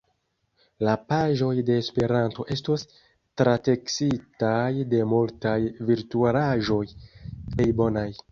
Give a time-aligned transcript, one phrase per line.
[0.85, 2.85] La paĝoj de Esperanto estos
[3.41, 4.63] trateksitaj
[4.95, 5.55] de multaj
[5.91, 6.83] virtualaĵoj,
[7.23, 8.09] la plej bonaj.